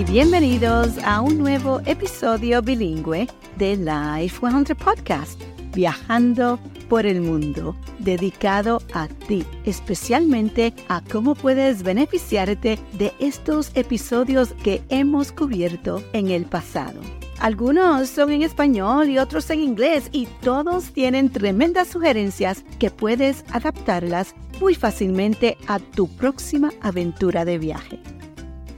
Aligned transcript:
y 0.00 0.04
bienvenidos 0.04 0.96
a 1.04 1.20
un 1.20 1.36
nuevo 1.36 1.82
episodio 1.84 2.62
bilingüe 2.62 3.28
de 3.58 3.76
Life 3.76 4.38
100 4.40 4.74
Podcast, 4.74 5.38
viajando 5.74 6.58
por 6.88 7.04
el 7.04 7.20
mundo, 7.20 7.76
dedicado 7.98 8.80
a 8.94 9.08
ti, 9.08 9.44
especialmente 9.64 10.72
a 10.88 11.02
cómo 11.02 11.34
puedes 11.34 11.82
beneficiarte 11.82 12.78
de 12.94 13.12
estos 13.18 13.72
episodios 13.74 14.54
que 14.64 14.82
hemos 14.88 15.32
cubierto 15.32 16.02
en 16.14 16.30
el 16.30 16.46
pasado. 16.46 16.98
Algunos 17.38 18.08
son 18.08 18.32
en 18.32 18.40
español 18.40 19.10
y 19.10 19.18
otros 19.18 19.50
en 19.50 19.60
inglés 19.60 20.08
y 20.12 20.26
todos 20.40 20.94
tienen 20.94 21.28
tremendas 21.28 21.88
sugerencias 21.88 22.64
que 22.78 22.90
puedes 22.90 23.44
adaptarlas 23.52 24.34
muy 24.62 24.74
fácilmente 24.74 25.58
a 25.66 25.78
tu 25.78 26.08
próxima 26.08 26.70
aventura 26.80 27.44
de 27.44 27.58
viaje. 27.58 28.00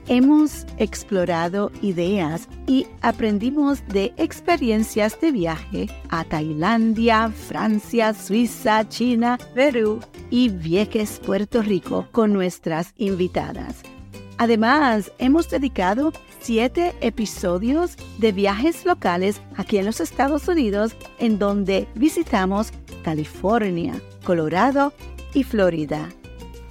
Hemos 0.07 0.65
explorado 0.77 1.71
ideas 1.81 2.49
y 2.67 2.87
aprendimos 3.01 3.87
de 3.87 4.13
experiencias 4.17 5.19
de 5.21 5.31
viaje 5.31 5.87
a 6.09 6.25
Tailandia, 6.25 7.29
Francia, 7.29 8.13
Suiza, 8.13 8.87
China, 8.89 9.37
Perú 9.55 10.01
y 10.29 10.49
Vieques, 10.49 11.21
Puerto 11.25 11.61
Rico 11.61 12.07
con 12.11 12.33
nuestras 12.33 12.93
invitadas. 12.97 13.81
Además, 14.37 15.11
hemos 15.19 15.49
dedicado 15.49 16.11
siete 16.41 16.93
episodios 16.99 17.95
de 18.17 18.33
viajes 18.33 18.83
locales 18.85 19.39
aquí 19.55 19.77
en 19.77 19.85
los 19.85 20.01
Estados 20.01 20.49
Unidos 20.49 20.95
en 21.19 21.39
donde 21.39 21.87
visitamos 21.95 22.73
California, 23.03 23.93
Colorado 24.25 24.91
y 25.33 25.43
Florida. 25.43 26.09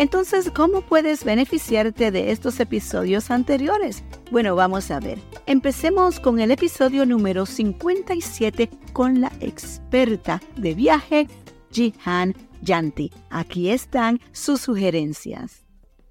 Entonces, 0.03 0.51
¿cómo 0.51 0.81
puedes 0.81 1.23
beneficiarte 1.23 2.11
de 2.11 2.33
estos 2.33 2.59
episodios 2.59 3.31
anteriores? 3.31 4.03
Bueno, 4.33 4.57
vamos 4.57 4.91
a 4.91 4.99
ver. 4.99 5.17
Empecemos 5.47 6.19
con 6.19 6.41
el 6.41 6.51
episodio 6.51 7.07
número 7.07 7.47
57 7.47 8.69
con 8.93 9.21
la 9.21 9.31
experta 9.39 10.43
de 10.57 10.75
viaje, 10.75 11.29
Jihan 11.71 12.35
Yanti. 12.63 13.13
Aquí 13.31 13.71
están 13.71 14.19
sus 14.33 14.63
sugerencias. 14.63 15.65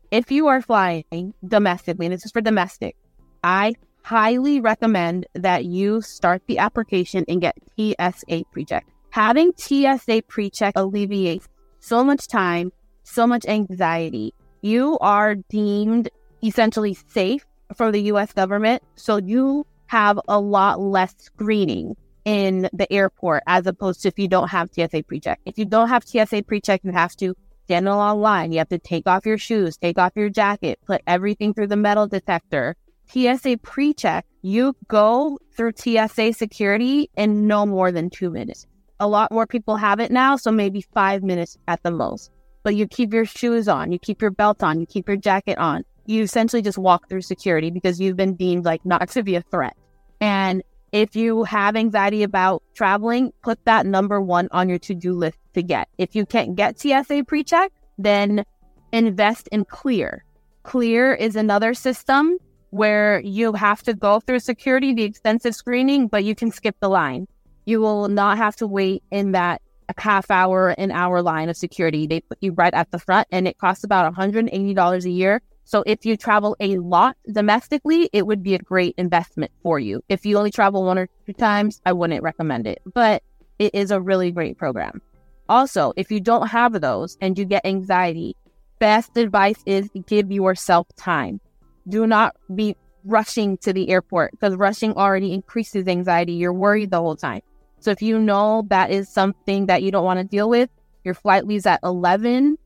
If 0.09 0.31
you 0.31 0.47
are 0.47 0.61
flying 0.61 1.33
domestically, 1.41 2.05
and 2.05 2.15
this 2.15 2.25
is 2.25 2.31
for 2.31 2.41
domestic, 2.41 2.95
I 3.43 3.73
highly 4.03 4.61
recommend 4.61 5.25
that 5.33 5.65
you 5.65 6.01
start 6.01 6.43
the 6.47 6.59
application 6.59 7.25
and 7.27 7.41
get 7.41 7.55
TSA 7.75 8.45
PreCheck. 8.55 8.83
Having 9.09 9.51
TSA 9.57 10.21
PreCheck 10.29 10.77
alleviates 10.77 11.49
so 11.81 12.05
much 12.05 12.29
time 12.29 12.71
so 13.11 13.27
much 13.27 13.45
anxiety. 13.45 14.33
You 14.61 14.97
are 14.99 15.35
deemed 15.35 16.09
essentially 16.43 16.93
safe 16.93 17.45
from 17.75 17.91
the 17.91 18.01
US 18.13 18.33
government. 18.33 18.81
So 18.95 19.17
you 19.17 19.65
have 19.87 20.19
a 20.27 20.39
lot 20.39 20.79
less 20.79 21.13
screening 21.17 21.95
in 22.23 22.69
the 22.71 22.91
airport 22.91 23.43
as 23.47 23.67
opposed 23.67 24.01
to 24.01 24.07
if 24.07 24.17
you 24.17 24.27
don't 24.27 24.49
have 24.49 24.69
TSA 24.73 25.03
PreCheck. 25.03 25.37
If 25.45 25.57
you 25.57 25.65
don't 25.65 25.89
have 25.89 26.03
TSA 26.03 26.43
PreCheck, 26.43 26.79
you 26.83 26.91
have 26.91 27.15
to 27.17 27.35
stand 27.65 27.87
in 27.87 27.93
a 27.93 28.15
line. 28.15 28.51
You 28.51 28.59
have 28.59 28.69
to 28.69 28.79
take 28.79 29.07
off 29.07 29.25
your 29.25 29.37
shoes, 29.37 29.77
take 29.77 29.97
off 29.97 30.13
your 30.15 30.29
jacket, 30.29 30.79
put 30.85 31.01
everything 31.07 31.53
through 31.53 31.67
the 31.67 31.77
metal 31.77 32.07
detector. 32.07 32.75
TSA 33.07 33.57
PreCheck, 33.57 34.23
you 34.41 34.75
go 34.87 35.37
through 35.53 35.73
TSA 35.75 36.33
security 36.33 37.09
in 37.17 37.47
no 37.47 37.65
more 37.65 37.91
than 37.91 38.09
two 38.09 38.29
minutes. 38.29 38.67
A 38.99 39.07
lot 39.07 39.31
more 39.31 39.47
people 39.47 39.75
have 39.75 39.99
it 39.99 40.11
now, 40.11 40.35
so 40.35 40.51
maybe 40.51 40.81
five 40.93 41.23
minutes 41.23 41.57
at 41.67 41.81
the 41.83 41.91
most 41.91 42.31
but 42.63 42.75
you 42.75 42.87
keep 42.87 43.13
your 43.13 43.25
shoes 43.25 43.67
on, 43.67 43.91
you 43.91 43.99
keep 43.99 44.21
your 44.21 44.31
belt 44.31 44.63
on, 44.63 44.79
you 44.79 44.85
keep 44.85 45.07
your 45.07 45.17
jacket 45.17 45.57
on. 45.57 45.83
You 46.05 46.23
essentially 46.23 46.61
just 46.61 46.77
walk 46.77 47.07
through 47.07 47.21
security 47.21 47.69
because 47.69 47.99
you've 47.99 48.17
been 48.17 48.35
deemed 48.35 48.65
like 48.65 48.85
not 48.85 49.09
to 49.09 49.23
be 49.23 49.35
a 49.35 49.41
threat. 49.41 49.75
And 50.19 50.63
if 50.91 51.15
you 51.15 51.43
have 51.45 51.75
anxiety 51.75 52.23
about 52.23 52.63
traveling, 52.73 53.31
put 53.43 53.63
that 53.65 53.85
number 53.85 54.21
one 54.21 54.49
on 54.51 54.67
your 54.67 54.79
to 54.79 54.95
do 54.95 55.13
list 55.13 55.37
to 55.53 55.63
get. 55.63 55.87
If 55.97 56.15
you 56.15 56.25
can't 56.25 56.55
get 56.55 56.79
TSA 56.79 57.23
pre 57.27 57.43
check, 57.43 57.71
then 57.97 58.43
invest 58.91 59.47
in 59.51 59.65
Clear. 59.65 60.25
Clear 60.63 61.13
is 61.13 61.35
another 61.35 61.73
system 61.73 62.37
where 62.71 63.19
you 63.21 63.53
have 63.53 63.83
to 63.83 63.93
go 63.93 64.19
through 64.19 64.39
security, 64.39 64.93
the 64.93 65.03
extensive 65.03 65.55
screening, 65.55 66.07
but 66.07 66.23
you 66.23 66.35
can 66.35 66.51
skip 66.51 66.75
the 66.79 66.89
line. 66.89 67.27
You 67.65 67.79
will 67.79 68.07
not 68.07 68.37
have 68.37 68.55
to 68.57 68.67
wait 68.67 69.03
in 69.11 69.31
that 69.31 69.61
a 69.89 70.01
half 70.01 70.31
hour, 70.31 70.69
an 70.69 70.91
hour 70.91 71.21
line 71.21 71.49
of 71.49 71.57
security. 71.57 72.07
They 72.07 72.21
put 72.21 72.37
you 72.41 72.53
right 72.53 72.73
at 72.73 72.91
the 72.91 72.99
front 72.99 73.27
and 73.31 73.47
it 73.47 73.57
costs 73.57 73.83
about 73.83 74.13
$180 74.13 75.05
a 75.05 75.09
year. 75.09 75.41
So 75.63 75.83
if 75.85 76.05
you 76.05 76.17
travel 76.17 76.55
a 76.59 76.77
lot 76.77 77.15
domestically, 77.31 78.09
it 78.11 78.25
would 78.25 78.43
be 78.43 78.55
a 78.55 78.59
great 78.59 78.95
investment 78.97 79.51
for 79.63 79.79
you. 79.79 80.03
If 80.09 80.25
you 80.25 80.37
only 80.37 80.51
travel 80.51 80.83
one 80.83 80.97
or 80.97 81.07
two 81.25 81.33
times, 81.33 81.81
I 81.85 81.93
wouldn't 81.93 82.23
recommend 82.23 82.67
it, 82.67 82.81
but 82.93 83.23
it 83.59 83.73
is 83.75 83.91
a 83.91 84.01
really 84.01 84.31
great 84.31 84.57
program. 84.57 85.01
Also, 85.47 85.93
if 85.95 86.11
you 86.11 86.19
don't 86.19 86.47
have 86.47 86.79
those 86.81 87.17
and 87.21 87.37
you 87.37 87.45
get 87.45 87.65
anxiety, 87.65 88.35
best 88.79 89.15
advice 89.17 89.61
is 89.65 89.89
give 90.07 90.31
yourself 90.31 90.87
time. 90.97 91.39
Do 91.87 92.07
not 92.07 92.35
be 92.53 92.75
rushing 93.05 93.57
to 93.57 93.73
the 93.73 93.89
airport 93.89 94.31
because 94.31 94.55
rushing 94.55 94.93
already 94.93 95.33
increases 95.33 95.87
anxiety. 95.87 96.33
You're 96.33 96.53
worried 96.53 96.91
the 96.91 96.99
whole 96.99 97.15
time. 97.15 97.41
So 97.81 97.89
if 97.89 98.01
you 98.01 98.19
know 98.19 98.63
that 98.69 98.91
is 98.91 99.09
something 99.09 99.65
that 99.65 99.81
you 99.81 99.91
don't 99.91 100.05
want 100.05 100.19
to 100.19 100.23
deal 100.23 100.47
with, 100.47 100.69
your 101.03 101.15
flight 101.15 101.47
leaves 101.47 101.65
at 101.65 101.79
11, 101.83 102.57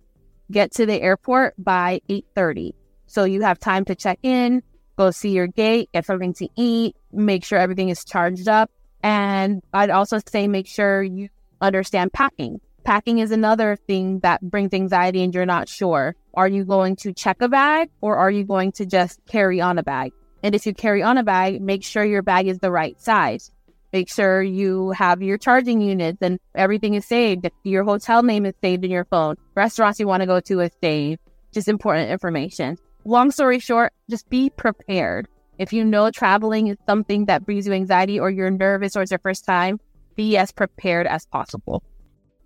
get 0.51 0.73
to 0.73 0.85
the 0.85 1.01
airport 1.01 1.55
by 1.57 2.01
8:30. 2.09 2.73
So 3.07 3.23
you 3.23 3.41
have 3.41 3.57
time 3.57 3.85
to 3.85 3.95
check 3.95 4.19
in, 4.23 4.61
go 4.97 5.11
see 5.11 5.31
your 5.31 5.47
gate, 5.47 5.89
get 5.93 6.05
something 6.05 6.33
to 6.33 6.49
eat, 6.57 6.97
make 7.13 7.45
sure 7.45 7.57
everything 7.57 7.87
is 7.87 8.03
charged 8.03 8.49
up. 8.49 8.69
And 9.01 9.61
I'd 9.71 9.89
also 9.89 10.19
say 10.27 10.49
make 10.49 10.67
sure 10.67 11.01
you 11.01 11.29
understand 11.61 12.11
packing. 12.11 12.59
Packing 12.83 13.19
is 13.19 13.31
another 13.31 13.77
thing 13.87 14.19
that 14.19 14.41
brings 14.41 14.73
anxiety 14.73 15.23
and 15.23 15.33
you're 15.33 15.45
not 15.45 15.69
sure. 15.69 16.15
Are 16.33 16.47
you 16.47 16.65
going 16.65 16.97
to 16.97 17.13
check 17.13 17.41
a 17.41 17.47
bag 17.47 17.89
or 18.01 18.17
are 18.17 18.29
you 18.29 18.43
going 18.43 18.73
to 18.73 18.85
just 18.85 19.19
carry 19.27 19.61
on 19.61 19.77
a 19.77 19.83
bag? 19.83 20.11
And 20.43 20.53
if 20.53 20.65
you 20.65 20.73
carry 20.73 21.01
on 21.01 21.17
a 21.17 21.23
bag, 21.23 21.61
make 21.61 21.83
sure 21.83 22.03
your 22.03 22.21
bag 22.21 22.47
is 22.47 22.59
the 22.59 22.71
right 22.71 22.99
size. 22.99 23.51
Make 23.95 24.09
sure 24.09 24.43
you 24.43 24.91
have 24.91 25.21
your 25.21 25.37
charging 25.37 25.79
units 25.79 26.17
and 26.19 26.37
everything 26.53 26.95
is 26.95 27.05
saved. 27.05 27.49
Your 27.63 27.85
hotel 27.85 28.23
name 28.23 28.45
is 28.45 28.53
saved 28.61 28.83
in 28.83 28.91
your 28.91 29.05
phone. 29.05 29.37
Restaurants 29.55 30.01
you 30.01 30.05
want 30.05 30.19
to 30.19 30.27
go 30.27 30.41
to 30.41 30.59
is 30.59 30.71
saved. 30.83 31.21
Just 31.53 31.69
important 31.69 32.11
information. 32.11 32.77
Long 33.05 33.31
story 33.31 33.57
short, 33.59 33.93
just 34.09 34.29
be 34.29 34.49
prepared. 34.49 35.29
If 35.59 35.71
you 35.71 35.85
know 35.85 36.11
traveling 36.11 36.67
is 36.67 36.75
something 36.85 37.23
that 37.27 37.45
brings 37.45 37.67
you 37.67 37.71
anxiety 37.71 38.19
or 38.19 38.29
you're 38.29 38.51
nervous 38.51 38.97
or 38.97 39.01
it's 39.01 39.11
your 39.11 39.19
first 39.23 39.45
time, 39.45 39.79
be 40.17 40.35
as 40.35 40.51
prepared 40.51 41.07
as 41.07 41.25
possible. 41.27 41.81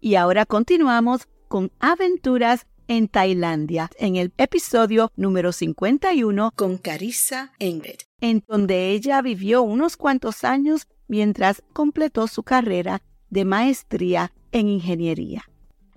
Y 0.01 0.13
ahora 0.13 0.45
continuamos 0.45 1.25
con 1.47 1.71
aventuras 1.81 2.67
en 2.87 3.07
Tailandia, 3.07 3.89
en 3.97 4.17
el 4.17 4.31
episodio 4.37 5.11
número 5.15 5.51
51 5.51 6.51
con 6.55 6.79
Charissa 6.79 7.53
Engret, 7.57 8.03
en 8.21 8.43
donde 8.47 8.91
ella 8.91 9.23
vivió 9.23 9.63
unos 9.63 9.97
cuantos 9.97 10.43
años 10.43 10.87
mientras 11.09 11.61
completó 11.73 12.27
su 12.27 12.43
carrera 12.43 13.01
de 13.29 13.43
maestría 13.43 14.31
en 14.53 14.69
ingeniería. 14.69 15.43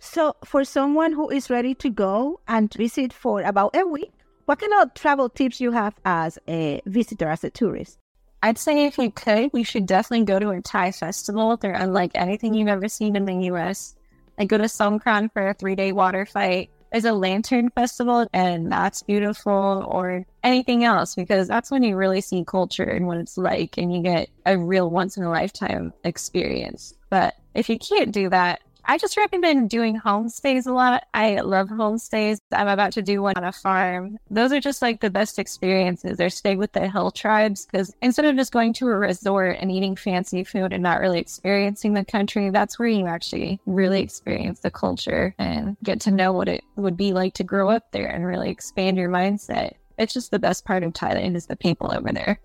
So, 0.01 0.35
for 0.45 0.65
someone 0.65 1.13
who 1.13 1.31
is 1.31 1.49
ready 1.49 1.77
to 1.77 1.89
go 1.89 2.41
and 2.49 2.75
visit 2.75 3.13
for 3.13 3.43
about 3.43 3.77
a 3.77 3.87
week, 3.87 4.11
what 4.47 4.59
kind 4.59 4.73
of 4.83 4.93
travel 4.95 5.29
tips 5.29 5.61
you 5.61 5.71
have 5.71 5.95
as 6.05 6.41
a 6.49 6.83
visitor, 6.87 7.29
as 7.29 7.45
a 7.45 7.51
tourist? 7.51 7.99
I'd 8.43 8.59
say 8.59 8.87
if 8.87 8.99
you 8.99 9.13
could, 9.13 9.53
we 9.53 9.63
should 9.63 9.87
definitely 9.87 10.25
go 10.25 10.41
to 10.41 10.51
a 10.51 10.61
Thai 10.61 10.91
festival. 10.91 11.57
They're 11.57 11.75
unlike 11.75 12.11
anything 12.17 12.55
you've 12.55 12.67
ever 12.67 12.89
seen 12.89 13.15
in 13.15 13.25
the 13.25 13.47
US. 13.53 13.95
I 14.37 14.45
go 14.45 14.59
to 14.59 14.65
Songkran 14.65 15.33
for 15.33 15.47
a 15.47 15.55
three 15.55 15.77
day 15.77 15.93
water 15.93 16.27
fight 16.27 16.71
there's 16.93 17.05
a 17.07 17.13
lantern 17.13 17.71
festival 17.71 18.27
and 18.33 18.71
that's 18.71 19.03
beautiful 19.03 19.85
or 19.89 20.27
anything 20.45 20.85
else 20.85 21.15
because 21.15 21.49
that's 21.49 21.71
when 21.71 21.83
you 21.83 21.97
really 21.97 22.21
see 22.21 22.45
culture 22.45 22.85
and 22.85 23.07
what 23.07 23.17
it's 23.17 23.39
like 23.39 23.79
and 23.79 23.95
you 23.95 24.03
get 24.03 24.29
a 24.45 24.59
real 24.59 24.91
once 24.91 25.17
in 25.17 25.25
a 25.25 25.31
lifetime 25.31 25.93
experience. 26.05 26.95
But 27.09 27.35
if 27.55 27.69
you 27.69 27.79
can't 27.79 28.13
do 28.13 28.29
that, 28.29 28.61
I 28.85 28.99
just 28.99 29.17
recommend 29.17 29.71
doing 29.71 30.01
homestays 30.01 30.67
a 30.67 30.73
lot. 30.73 31.05
I 31.15 31.41
love 31.41 31.69
homestays. 31.69 32.39
I'm 32.53 32.69
about 32.69 32.93
to 32.93 33.03
do 33.03 33.23
one 33.23 33.35
on 33.37 33.45
a 33.45 33.53
farm. 33.53 34.19
Those 34.29 34.53
are 34.53 34.61
just 34.61 34.83
like 34.83 35.01
the 35.01 35.11
best 35.11 35.39
experiences. 35.39 36.21
Or 36.21 36.29
stay 36.31 36.57
with 36.57 36.73
the 36.73 36.89
hill 36.89 37.11
tribes 37.11 37.67
because 37.67 37.95
instead 38.03 38.25
of 38.25 38.37
just 38.37 38.53
going 38.53 38.73
to 38.75 38.89
a 38.89 38.99
resort 38.99 39.59
and 39.61 39.71
eating 39.71 39.95
fancy 39.95 40.43
food 40.43 40.73
and 40.73 40.83
not 40.83 41.01
really 41.01 41.21
experiencing 41.21 41.95
the 41.95 42.05
country, 42.05 42.51
that's 42.51 42.79
where 42.79 42.89
you 42.89 43.07
actually 43.07 43.61
really 43.67 44.03
experience 44.03 44.61
the 44.61 44.71
culture 44.71 45.35
and 45.39 45.77
get 45.85 46.01
to 46.01 46.11
know 46.11 46.33
what 46.33 46.49
it 46.49 46.65
would 46.77 46.97
be 46.97 47.13
like 47.13 47.35
to 47.35 47.45
grow 47.45 47.71
up 47.71 47.93
there 47.93 48.09
and 48.09 48.27
really 48.27 48.51
expand 48.51 48.97
your 48.97 49.09
mindset. 49.09 49.75
It's 49.97 50.13
just 50.13 50.31
the 50.31 50.39
best 50.39 50.65
part 50.65 50.83
of 50.83 50.93
Thailand 50.93 51.37
is 51.37 51.47
the 51.47 51.57
people 51.57 51.93
over 51.95 52.13
there. 52.13 52.41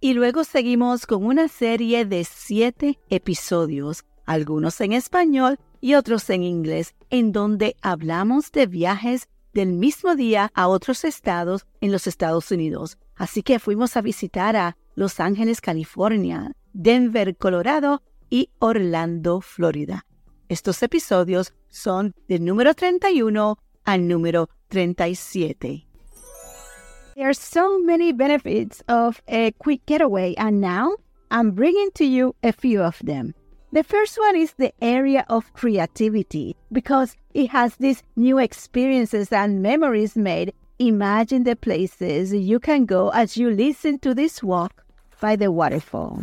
Y 0.00 0.12
luego 0.12 0.44
seguimos 0.44 1.06
con 1.06 1.24
una 1.24 1.48
serie 1.48 2.04
de 2.04 2.22
siete 2.22 2.98
episodios 3.10 4.04
algunos 4.28 4.80
en 4.80 4.92
español 4.92 5.58
y 5.80 5.94
otros 5.94 6.28
en 6.30 6.42
inglés, 6.42 6.94
en 7.10 7.32
donde 7.32 7.76
hablamos 7.80 8.52
de 8.52 8.66
viajes 8.66 9.28
del 9.54 9.72
mismo 9.72 10.14
día 10.14 10.50
a 10.54 10.68
otros 10.68 11.04
estados 11.04 11.66
en 11.80 11.90
los 11.90 12.06
Estados 12.06 12.50
Unidos. 12.50 12.98
Así 13.16 13.42
que 13.42 13.58
fuimos 13.58 13.96
a 13.96 14.02
visitar 14.02 14.54
a 14.54 14.76
Los 14.94 15.18
Ángeles, 15.18 15.60
California, 15.60 16.52
Denver, 16.72 17.36
Colorado 17.36 18.02
y 18.28 18.50
Orlando, 18.58 19.40
Florida. 19.40 20.04
Estos 20.48 20.82
episodios 20.82 21.54
son 21.68 22.14
del 22.28 22.44
número 22.44 22.74
31 22.74 23.58
al 23.84 24.08
número 24.08 24.50
37. 24.68 25.86
There 27.14 27.26
are 27.26 27.34
so 27.34 27.80
many 27.80 28.12
benefits 28.12 28.82
of 28.88 29.22
a 29.26 29.52
quick 29.58 29.80
getaway, 29.86 30.34
and 30.36 30.60
now 30.60 30.96
I'm 31.30 31.52
bringing 31.52 31.90
to 31.94 32.04
you 32.04 32.34
a 32.42 32.52
few 32.52 32.82
of 32.82 32.98
them. 33.04 33.34
The 33.70 33.84
first 33.84 34.18
one 34.18 34.34
is 34.34 34.54
the 34.54 34.72
area 34.80 35.26
of 35.28 35.52
creativity 35.52 36.56
because 36.72 37.16
it 37.34 37.50
has 37.50 37.76
these 37.76 38.02
new 38.16 38.38
experiences 38.38 39.30
and 39.30 39.60
memories 39.62 40.16
made. 40.16 40.54
Imagine 40.78 41.44
the 41.44 41.54
places 41.54 42.32
you 42.32 42.60
can 42.60 42.86
go 42.86 43.10
as 43.10 43.36
you 43.36 43.50
listen 43.50 43.98
to 43.98 44.14
this 44.14 44.42
walk 44.42 44.84
by 45.20 45.36
the 45.36 45.52
waterfall. 45.52 46.22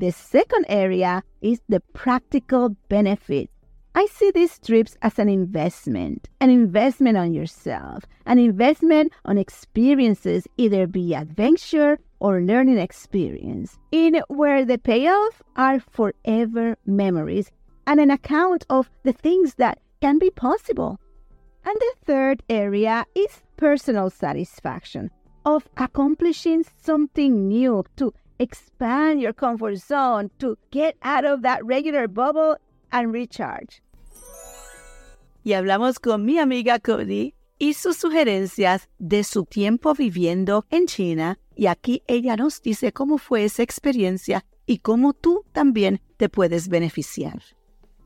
The 0.00 0.12
second 0.12 0.64
area 0.70 1.22
is 1.42 1.60
the 1.68 1.80
practical 1.92 2.70
benefit. 2.88 3.50
I 3.94 4.06
see 4.06 4.30
these 4.30 4.58
trips 4.58 4.96
as 5.02 5.18
an 5.18 5.28
investment, 5.28 6.26
an 6.40 6.48
investment 6.48 7.18
on 7.18 7.34
yourself, 7.34 8.04
an 8.24 8.38
investment 8.38 9.12
on 9.26 9.36
experiences, 9.36 10.48
either 10.56 10.86
be 10.86 11.14
adventure 11.14 11.98
or 12.18 12.40
learning 12.40 12.78
experience, 12.78 13.78
in 13.92 14.22
where 14.28 14.64
the 14.64 14.78
payoff 14.78 15.42
are 15.56 15.80
forever 15.80 16.78
memories 16.86 17.50
and 17.86 18.00
an 18.00 18.10
account 18.10 18.64
of 18.70 18.88
the 19.02 19.12
things 19.12 19.56
that 19.56 19.80
can 20.00 20.18
be 20.18 20.30
possible. 20.30 20.98
And 21.66 21.76
the 21.78 21.94
third 22.06 22.42
area 22.48 23.04
is 23.14 23.42
personal 23.58 24.08
satisfaction 24.08 25.10
of 25.44 25.68
accomplishing 25.76 26.64
something 26.80 27.48
new 27.48 27.84
to 27.96 28.14
expand 28.40 29.20
your 29.20 29.34
comfort 29.34 29.76
zone 29.76 30.30
to 30.38 30.56
get 30.70 30.96
out 31.02 31.24
of 31.24 31.42
that 31.42 31.64
regular 31.64 32.08
bubble 32.08 32.56
and 32.90 33.12
recharge. 33.12 33.82
Y 35.44 35.52
hablamos 35.52 36.00
con 36.00 36.24
mi 36.24 36.38
amiga 36.38 36.80
Cody 36.80 37.34
y 37.58 37.74
sus 37.74 37.98
sugerencias 37.98 38.88
de 38.98 39.22
su 39.22 39.44
tiempo 39.44 39.94
viviendo 39.94 40.64
en 40.70 40.86
China. 40.86 41.38
Y 41.54 41.66
aquí 41.66 42.02
ella 42.08 42.36
nos 42.36 42.60
dice 42.62 42.92
cómo 42.92 43.18
fue 43.18 43.44
esa 43.44 43.62
experiencia 43.62 44.44
y 44.66 44.78
cómo 44.78 45.12
tú 45.12 45.44
también 45.52 46.00
te 46.16 46.28
puedes 46.28 46.68
beneficiar. 46.68 47.42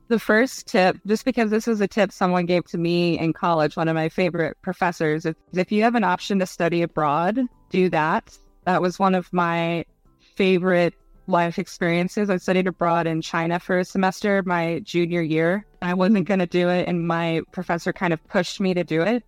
The 0.07 0.19
first 0.19 0.67
tip, 0.67 0.97
just 1.07 1.25
because 1.25 1.49
this 1.49 1.65
was 1.65 1.81
a 1.81 1.87
tip 1.87 2.11
someone 2.11 2.45
gave 2.45 2.65
to 2.65 2.77
me 2.77 3.17
in 3.17 3.33
college, 3.33 3.75
one 3.75 3.87
of 3.87 3.95
my 3.95 4.07
favorite 4.07 4.55
professors, 4.61 5.25
is 5.25 5.33
if 5.53 5.71
you 5.71 5.81
have 5.81 5.95
an 5.95 6.03
option 6.03 6.37
to 6.39 6.45
study 6.45 6.83
abroad, 6.83 7.39
do 7.71 7.89
that. 7.89 8.37
That 8.65 8.81
was 8.81 8.99
one 8.99 9.15
of 9.15 9.31
my 9.33 9.85
favorite 10.35 10.93
life 11.27 11.57
experiences. 11.57 12.29
I 12.29 12.37
studied 12.37 12.67
abroad 12.67 13.07
in 13.07 13.21
China 13.21 13.59
for 13.59 13.79
a 13.79 13.85
semester 13.85 14.43
my 14.45 14.79
junior 14.83 15.21
year. 15.21 15.65
I 15.81 15.93
wasn't 15.93 16.27
going 16.27 16.39
to 16.39 16.45
do 16.45 16.69
it, 16.69 16.87
and 16.87 17.07
my 17.07 17.41
professor 17.51 17.93
kind 17.93 18.13
of 18.13 18.25
pushed 18.27 18.59
me 18.59 18.73
to 18.73 18.83
do 18.83 19.01
it. 19.01 19.23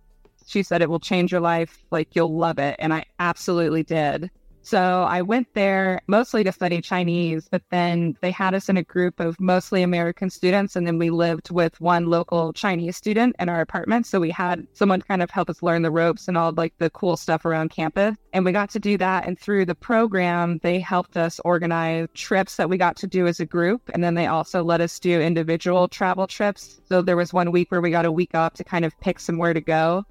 She 0.46 0.62
said 0.62 0.80
it 0.80 0.88
will 0.88 1.00
change 1.00 1.32
your 1.32 1.40
life, 1.40 1.82
like 1.90 2.14
you'll 2.14 2.36
love 2.36 2.58
it. 2.58 2.76
And 2.78 2.94
I 2.94 3.04
absolutely 3.18 3.82
did. 3.82 4.30
So 4.62 5.04
I 5.04 5.22
went 5.22 5.54
there 5.54 6.00
mostly 6.06 6.44
to 6.44 6.52
study 6.52 6.80
Chinese, 6.80 7.48
but 7.50 7.62
then 7.70 8.16
they 8.20 8.30
had 8.30 8.54
us 8.54 8.68
in 8.68 8.76
a 8.76 8.82
group 8.82 9.20
of 9.20 9.38
mostly 9.40 9.82
American 9.82 10.30
students. 10.30 10.76
And 10.76 10.86
then 10.86 10.98
we 10.98 11.10
lived 11.10 11.50
with 11.50 11.80
one 11.80 12.06
local 12.06 12.52
Chinese 12.52 12.96
student 12.96 13.36
in 13.38 13.48
our 13.48 13.60
apartment. 13.60 14.06
So 14.06 14.20
we 14.20 14.30
had 14.30 14.66
someone 14.74 15.00
kind 15.02 15.22
of 15.22 15.30
help 15.30 15.48
us 15.48 15.62
learn 15.62 15.82
the 15.82 15.90
ropes 15.90 16.28
and 16.28 16.36
all 16.36 16.52
like 16.52 16.74
the 16.78 16.90
cool 16.90 17.16
stuff 17.16 17.44
around 17.44 17.70
campus. 17.70 18.16
And 18.32 18.44
we 18.44 18.52
got 18.52 18.70
to 18.70 18.78
do 18.78 18.98
that. 18.98 19.26
And 19.26 19.38
through 19.38 19.64
the 19.64 19.74
program, 19.74 20.60
they 20.62 20.80
helped 20.80 21.16
us 21.16 21.40
organize 21.44 22.08
trips 22.14 22.56
that 22.56 22.68
we 22.68 22.76
got 22.76 22.96
to 22.96 23.06
do 23.06 23.26
as 23.26 23.40
a 23.40 23.46
group. 23.46 23.90
And 23.94 24.04
then 24.04 24.14
they 24.14 24.26
also 24.26 24.62
let 24.62 24.80
us 24.80 24.98
do 24.98 25.20
individual 25.20 25.88
travel 25.88 26.26
trips. 26.26 26.80
So 26.88 27.02
there 27.02 27.16
was 27.16 27.32
one 27.32 27.52
week 27.52 27.70
where 27.70 27.80
we 27.80 27.90
got 27.90 28.04
a 28.04 28.12
week 28.12 28.34
off 28.34 28.54
to 28.54 28.64
kind 28.64 28.84
of 28.84 28.98
pick 29.00 29.18
somewhere 29.20 29.54
to 29.54 29.60
go 29.60 30.04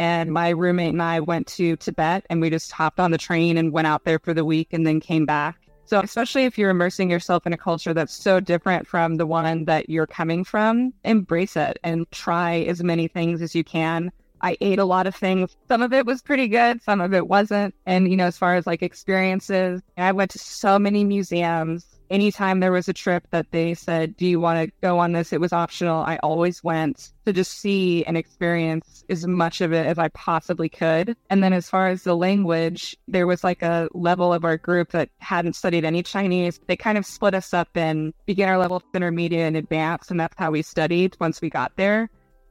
and 0.00 0.32
my 0.32 0.48
roommate 0.48 0.94
and 0.94 1.02
I 1.02 1.20
went 1.20 1.46
to 1.48 1.76
Tibet 1.76 2.24
and 2.30 2.40
we 2.40 2.48
just 2.48 2.72
hopped 2.72 2.98
on 2.98 3.10
the 3.10 3.18
train 3.18 3.58
and 3.58 3.70
went 3.70 3.86
out 3.86 4.04
there 4.04 4.18
for 4.18 4.32
the 4.32 4.46
week 4.46 4.68
and 4.72 4.86
then 4.86 4.98
came 4.98 5.26
back. 5.26 5.58
So, 5.84 6.00
especially 6.00 6.44
if 6.44 6.56
you're 6.56 6.70
immersing 6.70 7.10
yourself 7.10 7.46
in 7.46 7.52
a 7.52 7.58
culture 7.58 7.92
that's 7.92 8.14
so 8.14 8.40
different 8.40 8.86
from 8.86 9.16
the 9.16 9.26
one 9.26 9.66
that 9.66 9.90
you're 9.90 10.06
coming 10.06 10.42
from, 10.42 10.94
embrace 11.04 11.54
it 11.54 11.78
and 11.84 12.10
try 12.12 12.60
as 12.60 12.82
many 12.82 13.08
things 13.08 13.42
as 13.42 13.54
you 13.54 13.62
can. 13.62 14.10
I 14.40 14.56
ate 14.62 14.78
a 14.78 14.86
lot 14.86 15.06
of 15.06 15.14
things. 15.14 15.54
Some 15.68 15.82
of 15.82 15.92
it 15.92 16.06
was 16.06 16.22
pretty 16.22 16.48
good, 16.48 16.82
some 16.82 17.02
of 17.02 17.12
it 17.12 17.28
wasn't. 17.28 17.74
And, 17.84 18.10
you 18.10 18.16
know, 18.16 18.24
as 18.24 18.38
far 18.38 18.54
as 18.54 18.66
like 18.66 18.82
experiences, 18.82 19.82
I 19.98 20.12
went 20.12 20.30
to 20.30 20.38
so 20.38 20.78
many 20.78 21.04
museums 21.04 21.99
anytime 22.10 22.60
there 22.60 22.72
was 22.72 22.88
a 22.88 22.92
trip 22.92 23.26
that 23.30 23.50
they 23.52 23.74
said, 23.74 24.16
Do 24.16 24.26
you 24.26 24.40
want 24.40 24.66
to 24.66 24.72
go 24.82 24.98
on 24.98 25.12
this? 25.12 25.32
It 25.32 25.40
was 25.40 25.52
optional. 25.52 26.02
I 26.02 26.18
always 26.22 26.62
went 26.62 27.12
to 27.24 27.32
just 27.32 27.58
see 27.58 28.04
and 28.04 28.16
experience 28.16 29.04
as 29.08 29.26
much 29.26 29.60
of 29.60 29.72
it 29.72 29.86
as 29.86 29.98
I 29.98 30.08
possibly 30.08 30.68
could. 30.68 31.16
And 31.30 31.42
then, 31.42 31.52
as 31.52 31.70
far 31.70 31.88
as 31.88 32.02
the 32.02 32.16
language, 32.16 32.96
there 33.08 33.26
was 33.26 33.44
like 33.44 33.62
a 33.62 33.88
level 33.94 34.32
of 34.32 34.44
our 34.44 34.56
group 34.56 34.90
that 34.90 35.10
hadn't 35.18 35.56
studied 35.56 35.84
any 35.84 36.02
Chinese. 36.02 36.60
They 36.66 36.76
kind 36.76 36.98
of 36.98 37.06
split 37.06 37.34
us 37.34 37.54
up 37.54 37.76
in 37.76 38.12
beginner 38.26 38.58
level, 38.58 38.82
intermediate, 38.94 39.46
and 39.46 39.56
advanced. 39.56 40.10
And 40.10 40.20
that's 40.20 40.36
how 40.36 40.50
we 40.50 40.62
studied 40.62 41.16
once 41.20 41.40
we 41.40 41.48
got 41.50 41.76
there. 41.76 42.10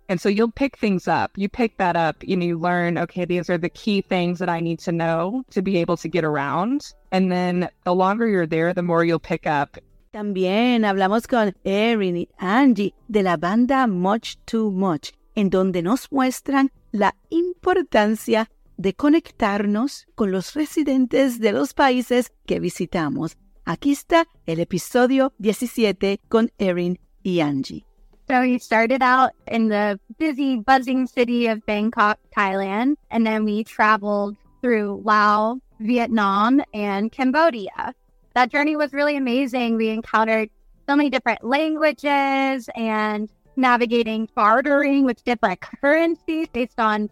And 0.09 0.19
so 0.19 0.27
you'll 0.27 0.51
pick 0.51 0.75
things 0.75 1.07
up. 1.07 1.31
You 1.35 1.47
pick 1.47 1.77
that 1.77 1.95
up 1.95 2.23
and 2.27 2.43
you 2.43 2.57
learn, 2.57 2.97
okay, 2.97 3.25
these 3.25 3.47
are 3.47 3.59
the 3.59 3.69
key 3.69 4.01
things 4.01 4.39
that 4.39 4.49
I 4.49 4.59
need 4.59 4.79
to 4.79 4.91
know 4.91 5.43
to 5.51 5.61
be 5.61 5.77
able 5.77 5.97
to 5.97 6.07
get 6.07 6.23
around. 6.23 6.81
And 7.11 7.31
then 7.31 7.69
the 7.83 7.93
longer 7.93 8.27
you're 8.27 8.47
there, 8.47 8.73
the 8.73 8.83
more 8.83 9.03
you'll 9.03 9.19
pick 9.19 9.47
up. 9.47 9.77
También 10.11 10.85
hablamos 10.85 11.27
con 11.27 11.53
Erin 11.63 12.17
y 12.17 12.27
Angie 12.39 12.93
de 13.07 13.21
la 13.21 13.37
banda 13.37 13.87
Much 13.87 14.37
2 14.47 14.71
Much, 14.71 15.11
en 15.35 15.49
donde 15.49 15.81
nos 15.83 16.11
muestran 16.11 16.71
la 16.91 17.15
importancia 17.29 18.49
de 18.77 18.93
conectarnos 18.93 20.07
con 20.15 20.31
los 20.31 20.55
residentes 20.55 21.39
de 21.39 21.51
los 21.51 21.73
países 21.73 22.31
que 22.45 22.59
visitamos. 22.59 23.37
Aquí 23.65 23.91
está 23.91 24.25
el 24.47 24.59
episodio 24.61 25.33
17 25.37 26.21
con 26.27 26.49
Erin 26.57 26.97
y 27.21 27.41
Angie. 27.41 27.85
So 28.27 28.41
we 28.41 28.57
started 28.59 29.01
out 29.01 29.31
in 29.47 29.69
the 29.69 29.99
busy, 30.17 30.57
buzzing 30.57 31.07
city 31.07 31.47
of 31.47 31.65
Bangkok, 31.65 32.19
Thailand, 32.35 32.95
and 33.09 33.25
then 33.25 33.43
we 33.43 33.63
traveled 33.63 34.37
through 34.61 35.01
Laos, 35.03 35.59
Vietnam, 35.79 36.61
and 36.73 37.11
Cambodia. 37.11 37.93
That 38.35 38.51
journey 38.51 38.75
was 38.75 38.93
really 38.93 39.17
amazing. 39.17 39.75
We 39.75 39.89
encountered 39.89 40.49
so 40.87 40.95
many 40.95 41.09
different 41.09 41.43
languages 41.43 42.69
and 42.75 43.29
navigating 43.55 44.29
bartering 44.35 45.05
with 45.05 45.23
different 45.23 45.61
currencies 45.61 46.47
based 46.51 46.79
on 46.79 47.09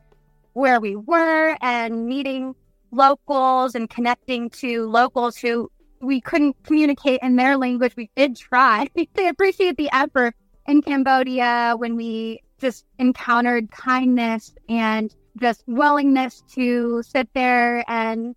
where 0.54 0.80
we 0.80 0.96
were 0.96 1.58
and 1.62 2.06
meeting 2.08 2.56
locals 2.92 3.76
and 3.76 3.90
connecting 3.90 4.50
to 4.50 4.88
locals 4.88 5.38
who 5.38 5.70
we 6.02 6.22
couldn't 6.22 6.56
communicate 6.64 7.20
in 7.22 7.36
their 7.36 7.58
language. 7.58 7.96
We 7.96 8.10
did 8.16 8.36
try. 8.36 8.88
They 9.14 9.28
appreciate 9.28 9.78
the 9.78 9.90
effort 9.94 10.36
in 10.68 10.82
Cambodia 10.82 11.76
when 11.78 11.96
we 11.96 12.42
just 12.60 12.86
encountered 12.98 13.72
kindness 13.72 14.54
and 14.70 15.14
just 15.40 15.64
willingness 15.68 16.44
to 16.54 17.04
sit 17.04 17.30
there 17.34 17.84
and 17.88 18.36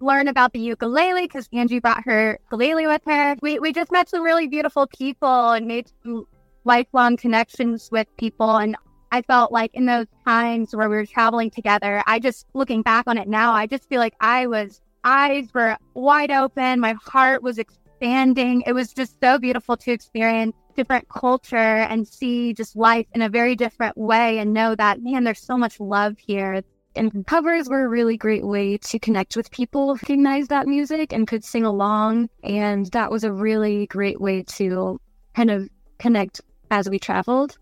learn 0.00 0.28
about 0.28 0.52
the 0.52 0.60
ukulele 0.60 1.22
because 1.22 1.48
Angie 1.52 1.80
brought 1.80 2.04
her 2.04 2.38
ukulele 2.44 2.86
with 2.86 3.02
her. 3.06 3.36
We, 3.42 3.58
we 3.58 3.72
just 3.72 3.90
met 3.90 4.08
some 4.08 4.22
really 4.22 4.48
beautiful 4.48 4.86
people 4.86 5.50
and 5.50 5.66
made 5.66 5.90
some 6.02 6.26
lifelong 6.64 7.16
connections 7.16 7.88
with 7.90 8.06
people. 8.16 8.56
And 8.56 8.76
I 9.10 9.22
felt 9.22 9.52
like 9.52 9.70
in 9.74 9.86
those 9.86 10.06
times 10.26 10.74
where 10.74 10.88
we 10.88 10.96
were 10.96 11.06
traveling 11.06 11.50
together, 11.50 12.02
I 12.06 12.18
just 12.18 12.46
looking 12.54 12.82
back 12.82 13.04
on 13.06 13.18
it 13.18 13.28
now, 13.28 13.52
I 13.52 13.66
just 13.66 13.88
feel 13.88 14.00
like 14.00 14.14
I 14.20 14.46
was 14.46 14.80
eyes 15.04 15.48
were 15.54 15.76
wide 15.94 16.30
open, 16.30 16.80
my 16.80 16.94
heart 17.00 17.42
was 17.42 17.58
expanding. 17.58 18.62
It 18.66 18.72
was 18.72 18.92
just 18.92 19.16
so 19.22 19.38
beautiful 19.38 19.76
to 19.76 19.90
experience 19.92 20.54
different 20.76 21.08
culture 21.08 21.56
and 21.56 22.06
see 22.06 22.52
just 22.52 22.76
life 22.76 23.06
in 23.12 23.22
a 23.22 23.28
very 23.28 23.56
different 23.56 23.96
way 23.98 24.38
and 24.38 24.54
know 24.54 24.74
that, 24.76 25.02
man, 25.02 25.24
there's 25.24 25.40
so 25.40 25.58
much 25.58 25.80
love 25.80 26.16
here. 26.18 26.62
And 26.98 27.26
covers 27.26 27.68
were 27.68 27.84
a 27.84 27.88
really 27.88 28.16
great 28.16 28.44
way 28.44 28.76
to 28.76 28.98
connect 28.98 29.36
with 29.36 29.50
people, 29.50 29.94
recognize 29.94 30.48
that 30.48 30.66
music 30.66 31.12
and 31.12 31.26
could 31.26 31.44
sing 31.44 31.64
along. 31.64 32.28
And 32.42 32.86
that 32.92 33.10
was 33.10 33.24
a 33.24 33.32
really 33.32 33.86
great 33.86 34.20
way 34.20 34.42
to 34.58 35.00
kind 35.34 35.50
of 35.50 35.68
connect 35.98 36.40
as 36.70 36.88
we 36.90 36.98
traveled. 36.98 37.56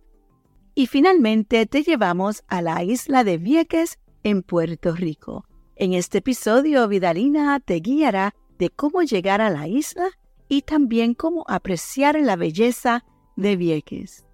Y 0.75 0.87
finalmente 0.87 1.67
te 1.67 1.83
llevamos 1.83 2.43
a 2.49 2.61
la 2.63 2.83
isla 2.83 3.25
de 3.25 3.39
Vieques 3.39 3.97
en 4.25 4.43
Puerto 4.43 4.95
Rico. 4.95 5.45
En 5.77 5.93
este 5.93 6.19
episodio, 6.19 6.89
Vidalina 6.89 7.61
te 7.61 7.81
guiará 7.81 8.35
de 8.59 8.71
cómo 8.71 9.03
llegar 9.03 9.41
a 9.41 9.51
la 9.51 9.69
isla 9.69 10.09
y 10.49 10.63
también 10.63 11.15
cómo 11.15 11.45
apreciar 11.49 12.19
la 12.21 12.37
belleza 12.37 13.05
de 13.37 13.57
Vieques. 13.57 14.25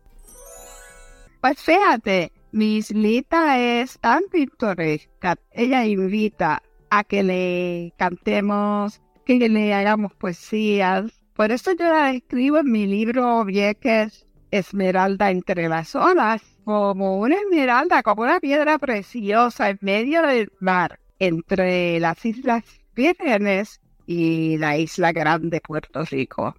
Pues 1.40 1.61
fíjate, 1.61 2.32
mi 2.52 2.76
islita 2.76 3.59
es 3.59 3.99
tan 3.99 4.23
pintoresca. 4.30 5.37
Ella 5.50 5.87
invita 5.87 6.62
a 6.90 7.02
que 7.02 7.23
le 7.23 7.94
cantemos, 7.97 9.00
que 9.25 9.49
le 9.49 9.73
hagamos 9.73 10.14
poesías. 10.14 11.23
Por 11.35 11.50
eso 11.50 11.73
yo 11.73 11.85
la 11.88 12.12
escribo 12.12 12.59
en 12.59 12.71
mi 12.71 12.87
libro 12.87 13.44
Vieques 13.44 14.26
Esmeralda 14.50 15.30
entre 15.30 15.66
las 15.68 15.94
olas, 15.94 16.42
como 16.64 17.18
una 17.21 17.37
esmeralda, 17.37 18.02
como 18.02 18.23
una 18.23 18.38
piedra 18.38 18.78
preciosa 18.78 19.71
en 19.71 19.78
medio 19.80 20.21
del 20.23 20.52
mar, 20.61 21.00
entre 21.18 21.99
las 22.00 22.23
Islas 22.26 22.64
Vírgenes 22.94 23.80
y 24.06 24.59
la 24.59 24.76
isla 24.76 25.12
grande 25.12 25.62
Puerto 25.62 26.04
Rico. 26.04 26.54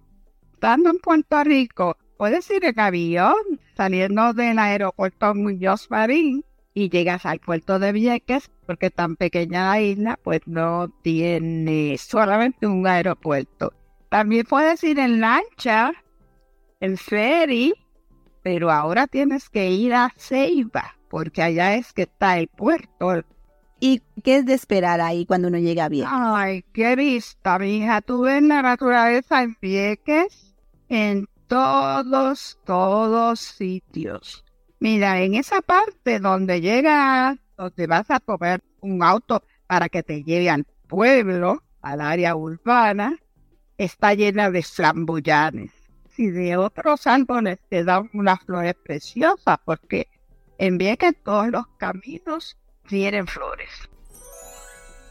Estando 0.54 0.90
en 0.90 0.98
Puerto 0.98 1.44
Rico, 1.44 1.96
puedes 2.16 2.50
ir 2.50 2.64
en 2.64 2.78
avión 2.78 3.34
saliendo 3.76 4.32
del 4.32 4.58
aeropuerto 4.58 5.34
Muñoz 5.34 5.90
Marín 5.90 6.44
y 6.74 6.90
llegas 6.90 7.24
al 7.24 7.38
puerto 7.38 7.78
de 7.78 7.92
Vieques, 7.92 8.50
porque 8.66 8.90
tan 8.90 9.16
pequeña 9.16 9.70
la 9.70 9.80
isla, 9.80 10.18
pues 10.22 10.40
no 10.46 10.88
tiene 11.02 11.96
solamente 11.98 12.66
un 12.66 12.86
aeropuerto. 12.86 13.72
También 14.08 14.44
puedes 14.48 14.82
ir 14.82 14.98
en 14.98 15.20
lancha, 15.20 15.92
en 16.80 16.96
ferry, 16.96 17.74
pero 18.42 18.70
ahora 18.70 19.06
tienes 19.06 19.48
que 19.48 19.70
ir 19.70 19.94
a 19.94 20.12
Ceiba, 20.16 20.96
porque 21.08 21.42
allá 21.42 21.74
es 21.74 21.92
que 21.92 22.02
está 22.02 22.38
el 22.38 22.48
puerto. 22.48 23.22
¿Y 23.80 24.02
qué 24.22 24.36
es 24.36 24.46
de 24.46 24.54
esperar 24.54 25.00
ahí 25.00 25.26
cuando 25.26 25.48
uno 25.48 25.58
llega 25.58 25.88
bien? 25.88 26.06
Ay, 26.08 26.64
qué 26.72 26.96
vista, 26.96 27.58
mi 27.58 27.78
hija. 27.78 28.00
Tú 28.00 28.22
ves 28.22 28.42
la 28.42 28.62
naturaleza 28.62 29.42
en 29.42 29.56
Vieques, 29.60 30.54
en 30.88 31.28
todos, 31.54 32.58
todos 32.64 33.38
sitios. 33.38 34.44
Mira, 34.80 35.22
en 35.22 35.34
esa 35.34 35.62
parte 35.62 36.18
donde 36.18 36.60
llegas, 36.60 37.38
donde 37.56 37.86
vas 37.86 38.10
a 38.10 38.18
comer 38.18 38.60
un 38.80 39.04
auto 39.04 39.44
para 39.68 39.88
que 39.88 40.02
te 40.02 40.24
lleve 40.24 40.50
al 40.50 40.66
pueblo, 40.88 41.62
al 41.80 42.00
área 42.00 42.34
urbana, 42.34 43.16
está 43.78 44.14
llena 44.14 44.50
de 44.50 44.64
flamboyanes 44.64 45.70
y 46.16 46.26
de 46.26 46.56
otros 46.56 47.06
árboles 47.06 47.60
que 47.70 47.84
dan 47.84 48.10
unas 48.14 48.40
flores 48.40 48.74
preciosas, 48.82 49.58
porque 49.64 50.08
en 50.58 50.76
Vieques 50.76 51.14
todos 51.22 51.50
los 51.50 51.68
caminos 51.78 52.58
tienen 52.88 53.28
flores. 53.28 53.70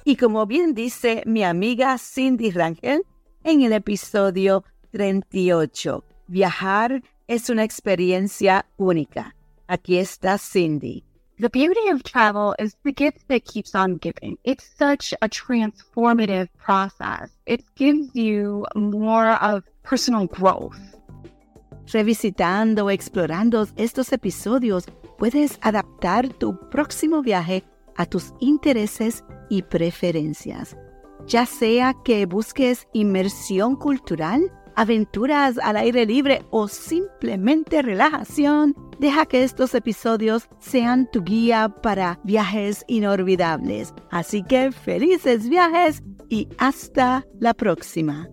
Y 0.03 0.17
como 0.17 0.45
bien 0.45 0.73
dice 0.73 1.23
mi 1.25 1.45
amiga 1.45 1.97
Cindy 1.97 2.51
Rangel 2.51 3.05
en 3.45 3.61
el 3.61 3.71
episodio 3.71 4.65
38, 4.91 6.03
viajar 6.27 7.01
es 7.27 7.49
una 7.49 7.63
experiencia 7.63 8.65
única. 8.77 9.35
Aquí 9.67 9.97
está 9.97 10.37
Cindy. 10.37 11.03
The 11.39 11.49
beauty 11.49 11.89
of 11.89 12.03
travel 12.03 12.53
is 12.59 12.75
the 12.83 12.91
gift 12.91 13.27
that 13.27 13.43
keeps 13.45 13.73
on 13.73 13.97
giving. 13.97 14.37
It's 14.43 14.63
such 14.77 15.13
a 15.21 15.27
transformative 15.27 16.47
process. 16.63 17.31
It 17.45 17.63
gives 17.75 18.13
you 18.13 18.65
more 18.75 19.31
of 19.41 19.63
personal 19.83 20.27
growth. 20.27 20.77
Revisitando 21.91 22.85
o 22.85 22.89
explorando 22.91 23.67
estos 23.75 24.13
episodios, 24.13 24.85
puedes 25.17 25.57
adaptar 25.61 26.29
tu 26.29 26.57
próximo 26.69 27.21
viaje 27.21 27.63
a 27.97 28.05
tus 28.05 28.33
intereses 28.39 29.23
y 29.49 29.63
preferencias. 29.63 30.77
Ya 31.25 31.45
sea 31.45 31.93
que 32.05 32.25
busques 32.25 32.87
inmersión 32.93 33.75
cultural, 33.75 34.51
aventuras 34.75 35.57
al 35.57 35.77
aire 35.77 36.05
libre 36.05 36.43
o 36.51 36.67
simplemente 36.67 37.81
relajación, 37.81 38.75
deja 38.99 39.25
que 39.25 39.43
estos 39.43 39.75
episodios 39.75 40.47
sean 40.59 41.09
tu 41.11 41.23
guía 41.23 41.69
para 41.81 42.19
viajes 42.23 42.83
inolvidables. 42.87 43.93
Así 44.11 44.43
que 44.43 44.71
felices 44.71 45.49
viajes 45.49 46.03
y 46.29 46.47
hasta 46.57 47.25
la 47.39 47.53
próxima. 47.53 48.27